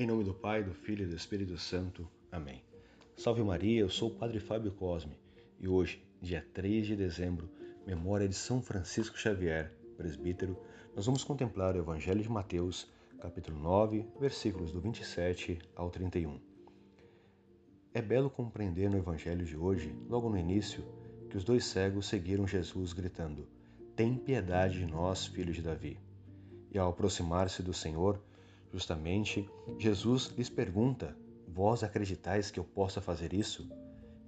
[0.00, 2.08] Em nome do Pai, do Filho e do Espírito Santo.
[2.32, 2.64] Amém.
[3.14, 5.12] Salve Maria, eu sou o Padre Fábio Cosme
[5.58, 7.50] e hoje, dia 3 de dezembro,
[7.86, 10.56] memória de São Francisco Xavier, presbítero,
[10.96, 12.90] nós vamos contemplar o Evangelho de Mateus,
[13.20, 16.40] capítulo 9, versículos do 27 ao 31.
[17.92, 20.82] É belo compreender no Evangelho de hoje, logo no início,
[21.28, 23.46] que os dois cegos seguiram Jesus gritando:
[23.94, 25.98] Tem piedade de nós, filhos de Davi.
[26.72, 28.18] E ao aproximar-se do Senhor,
[28.72, 29.48] justamente,
[29.78, 31.16] Jesus lhes pergunta:
[31.48, 33.68] Vós acreditais que eu possa fazer isso?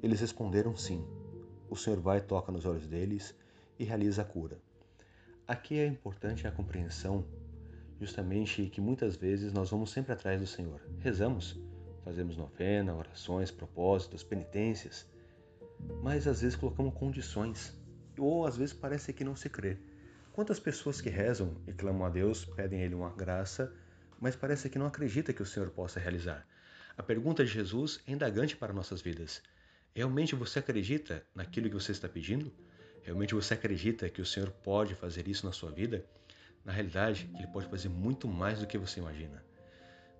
[0.02, 1.04] Eles responderam sim.
[1.70, 3.34] O Senhor vai, toca nos olhos deles
[3.78, 4.58] e realiza a cura.
[5.46, 7.24] Aqui é importante a compreensão,
[8.00, 10.80] justamente que muitas vezes nós vamos sempre atrás do Senhor.
[10.98, 11.58] Rezamos,
[12.04, 15.06] fazemos novena, orações, propósitos, penitências,
[16.02, 17.76] mas às vezes colocamos condições,
[18.18, 19.78] ou às vezes parece que não se crê.
[20.32, 23.72] Quantas pessoas que rezam e clamam a Deus, pedem a Ele uma graça,
[24.22, 26.46] mas parece que não acredita que o Senhor possa realizar.
[26.96, 29.42] A pergunta de Jesus é indagante para nossas vidas.
[29.92, 32.52] Realmente você acredita naquilo que você está pedindo?
[33.02, 36.06] Realmente você acredita que o Senhor pode fazer isso na sua vida?
[36.64, 39.44] Na realidade, Ele pode fazer muito mais do que você imagina.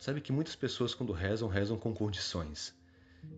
[0.00, 2.74] Sabe que muitas pessoas, quando rezam, rezam com condições.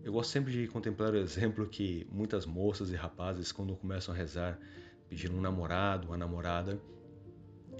[0.03, 4.17] Eu gosto sempre de contemplar o exemplo que muitas moças e rapazes, quando começam a
[4.17, 4.59] rezar,
[5.07, 6.81] pedindo um namorado, uma namorada,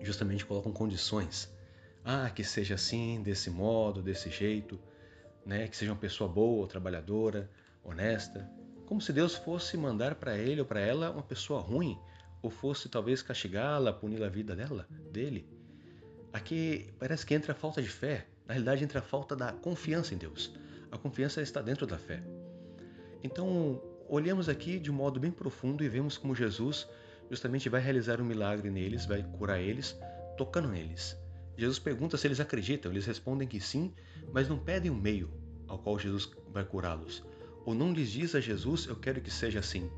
[0.04, 1.55] justamente colocam condições.
[2.06, 4.80] Ah, que seja assim, desse modo, desse jeito,
[5.46, 5.68] né?
[5.68, 7.50] que seja uma pessoa boa, trabalhadora,
[7.84, 8.50] honesta
[8.86, 11.98] como se Deus fosse mandar para ele ou para ela uma pessoa ruim,
[12.42, 15.48] ou fosse talvez castigá-la, punir a vida dela, dele.
[16.32, 20.14] Aqui parece que entra a falta de fé, na realidade entra a falta da confiança
[20.14, 20.54] em Deus.
[20.92, 22.22] A confiança está dentro da fé.
[23.24, 26.88] Então, olhamos aqui de um modo bem profundo e vemos como Jesus
[27.30, 29.98] justamente vai realizar um milagre neles, vai curar eles,
[30.38, 31.18] tocando neles.
[31.58, 33.94] Jesus pergunta se eles acreditam, eles respondem que sim,
[34.32, 35.32] mas não pedem um meio
[35.68, 37.24] ao qual Jesus vai curá-los
[37.66, 39.90] ou não lhes diz a Jesus, eu quero que seja assim.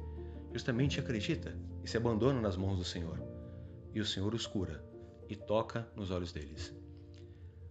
[0.54, 3.22] Justamente acredita e se abandona nas mãos do Senhor.
[3.94, 4.84] E o Senhor os cura
[5.28, 6.74] e toca nos olhos deles.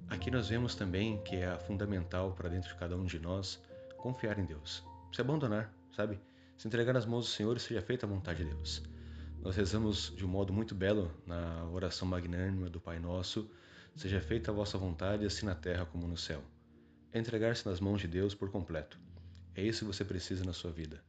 [0.08, 3.60] Aqui nós vemos também que é fundamental para dentro de cada um de nós
[3.96, 4.84] confiar em Deus.
[5.12, 6.20] Se abandonar, sabe?
[6.58, 8.82] Se entregar nas mãos do Senhor e seja feita a vontade de Deus.
[9.40, 13.50] Nós rezamos de um modo muito belo na oração magnânima do Pai Nosso,
[13.96, 16.44] seja feita a vossa vontade, assim na terra como no céu.
[17.10, 19.00] É entregar-se nas mãos de Deus por completo.
[19.54, 21.02] É isso que você precisa na sua vida.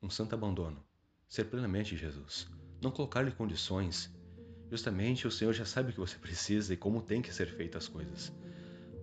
[0.00, 0.82] Um santo abandono.
[1.28, 2.46] Ser plenamente Jesus.
[2.80, 4.08] Não colocar-lhe condições.
[4.70, 7.84] Justamente o Senhor já sabe o que você precisa e como tem que ser feitas
[7.84, 8.32] as coisas.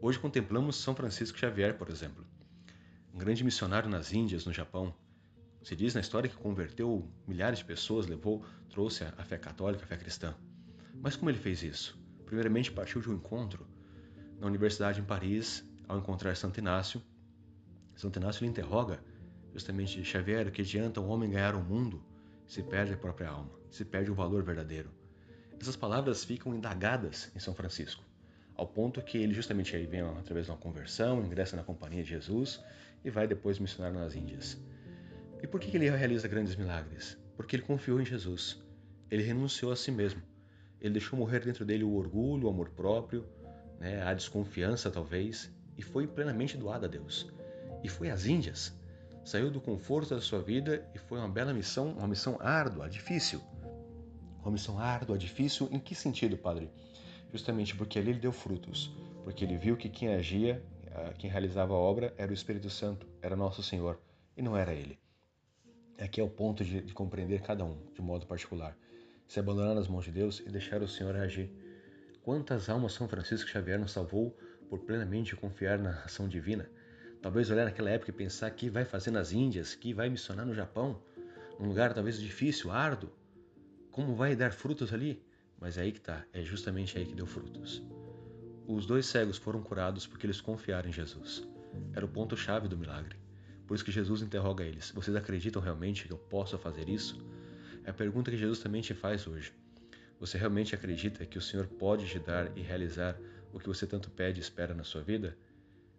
[0.02, 2.26] Hoje contemplamos São Francisco Xavier, por exemplo.
[3.14, 4.96] Um grande missionário nas Índias, no Japão.
[5.62, 9.88] Se diz na história que converteu milhares de pessoas, levou, trouxe a fé católica, a
[9.88, 10.34] fé cristã.
[11.02, 11.99] Mas como ele fez isso?
[12.30, 13.66] Primeiramente partiu de um encontro
[14.40, 17.02] na universidade em Paris, ao encontrar Santo Inácio,
[17.96, 19.00] Santo Inácio lhe interroga
[19.52, 22.06] justamente Xavier, o que adianta um homem ganhar o mundo
[22.46, 24.92] se perde a própria alma, se perde o valor verdadeiro.
[25.60, 28.06] Essas palavras ficam indagadas em São Francisco,
[28.56, 32.10] ao ponto que ele justamente aí vem através de uma conversão, ingressa na companhia de
[32.10, 32.64] Jesus
[33.04, 34.56] e vai depois missionar nas Índias.
[35.42, 37.18] E por que ele realiza grandes milagres?
[37.36, 38.62] Porque ele confiou em Jesus.
[39.10, 40.22] Ele renunciou a si mesmo.
[40.82, 43.26] Ele deixou morrer dentro dele o orgulho, o amor próprio,
[43.80, 47.28] né, a desconfiança talvez, e foi plenamente doado a Deus
[47.84, 48.74] e foi às Índias.
[49.24, 53.42] Saiu do conforto da sua vida e foi uma bela missão, uma missão árdua, difícil.
[54.42, 56.70] Uma missão árdua, difícil, em que sentido, Padre?
[57.32, 58.92] Justamente porque ali ele deu frutos,
[59.24, 63.08] porque ele viu que quem agia, ah, quem realizava a obra era o Espírito Santo,
[63.22, 64.00] era nosso Senhor,
[64.36, 64.98] e não era ele.
[66.00, 68.76] Aqui é o ponto de, de compreender cada um, de modo particular.
[69.30, 71.52] Se abandonar nas mãos de Deus e deixar o Senhor agir.
[72.24, 74.36] Quantas almas São Francisco Xavier nos salvou
[74.68, 76.68] por plenamente confiar na ação divina?
[77.22, 80.56] Talvez olhar naquela época e pensar que vai fazer nas Índias, que vai missionar no
[80.56, 81.00] Japão,
[81.60, 83.12] num lugar talvez difícil, árduo.
[83.92, 85.24] Como vai dar frutos ali?
[85.62, 87.84] Mas é aí que está, é justamente aí que deu frutos.
[88.66, 91.48] Os dois cegos foram curados porque eles confiaram em Jesus.
[91.94, 93.16] Era o ponto-chave do milagre.
[93.68, 97.24] Por isso que Jesus interroga eles: Vocês acreditam realmente que eu posso fazer isso?
[97.84, 99.54] É a pergunta que Jesus também te faz hoje.
[100.20, 103.18] Você realmente acredita que o Senhor pode te dar e realizar
[103.54, 105.38] o que você tanto pede e espera na sua vida?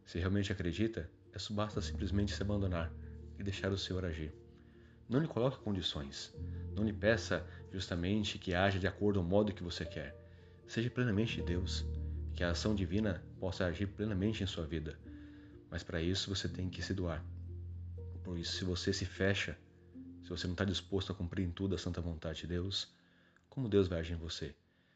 [0.04, 2.92] Se realmente acredita, é só basta simplesmente se abandonar
[3.38, 4.32] e deixar o Senhor agir.
[5.08, 6.32] Não lhe coloque condições.
[6.74, 10.16] Não lhe peça justamente que haja de acordo ao modo que você quer.
[10.68, 11.84] Seja plenamente de Deus,
[12.34, 14.96] que a ação divina possa agir plenamente em sua vida.
[15.70, 17.24] Mas para isso você tem que se doar.
[18.22, 19.58] Por isso, se você se fecha,
[20.30, 22.86] se você não está disposto a cumprir em tudo a santa vontade de Deus,
[23.48, 24.54] como Deus vai agir em você?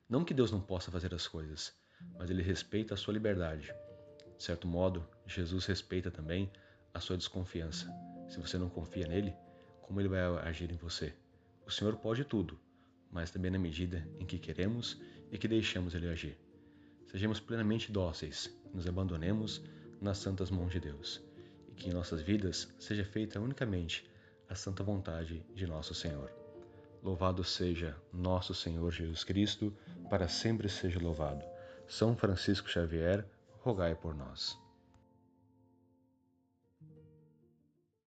[0.09, 1.75] Não que Deus não possa fazer as coisas,
[2.17, 3.75] mas Ele respeita a sua liberdade
[4.39, 6.53] De certo modo, Jesus respeita também
[6.93, 7.93] a sua desconfiança.
[8.29, 9.35] Se você não confia nele,
[9.83, 11.13] como ele vai agir em você?
[11.67, 12.57] O Senhor pode tudo,
[13.11, 15.01] mas também na medida em que queremos
[15.33, 16.39] e que deixamos ele agir.
[17.07, 19.61] Sejamos plenamente dóceis, nos abandonemos
[20.01, 21.21] nas santas mãos de Deus,
[21.69, 24.14] e que em nossas vidas seja feita unicamente
[24.49, 26.33] a santa vontade de nosso Senhor.
[27.03, 29.77] Louvado seja nosso Senhor Jesus Cristo,
[30.09, 31.45] para sempre seja louvado.
[31.87, 33.27] São Francisco Xavier,
[33.61, 34.64] rogai por nós.